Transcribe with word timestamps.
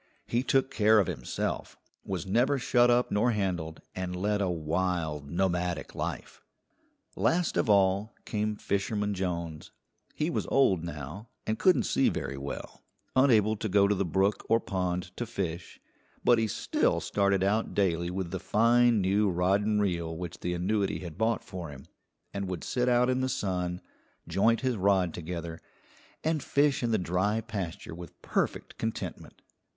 He 0.25 0.41
took 0.41 0.71
care 0.71 0.97
of 0.97 1.05
himself, 1.05 1.77
was 2.03 2.25
never 2.25 2.57
shut 2.57 2.89
up 2.89 3.11
nor 3.11 3.33
handled, 3.33 3.83
and 3.93 4.15
led 4.15 4.41
a 4.41 4.49
wild, 4.49 5.29
nomadic 5.29 5.93
life. 5.93 6.41
Last 7.15 7.55
of 7.55 7.69
all 7.69 8.15
came 8.25 8.55
Fisherman 8.55 9.13
Jones. 9.13 9.69
He 10.15 10.31
was 10.31 10.47
old 10.47 10.83
now 10.83 11.27
and 11.45 11.59
couldn't 11.59 11.83
see 11.83 12.09
very 12.09 12.35
well, 12.35 12.81
unable 13.15 13.55
to 13.57 13.69
go 13.69 13.87
to 13.87 13.93
the 13.93 14.03
brook 14.03 14.43
or 14.49 14.59
pond 14.59 15.15
to 15.17 15.27
fish, 15.27 15.79
but 16.23 16.39
he 16.39 16.47
still 16.47 16.99
started 16.99 17.43
out 17.43 17.75
daily 17.75 18.09
with 18.09 18.31
the 18.31 18.39
fine 18.39 19.01
new 19.01 19.29
rod 19.29 19.61
and 19.61 19.79
reel 19.79 20.17
which 20.17 20.39
the 20.39 20.55
annuity 20.55 20.97
had 21.01 21.15
bought 21.15 21.43
for 21.43 21.69
him, 21.69 21.85
and 22.33 22.47
would 22.49 22.63
sit 22.63 22.89
out 22.89 23.07
in 23.07 23.21
the 23.21 23.29
sun, 23.29 23.79
joint 24.27 24.61
his 24.61 24.77
rod 24.77 25.13
together, 25.13 25.61
and 26.23 26.41
fish 26.41 26.81
in 26.81 26.89
the 26.89 26.97
dry 26.97 27.39
pasture 27.39 27.93
with 27.93 28.19
perfect 28.23 28.79
contentment. 28.79 29.43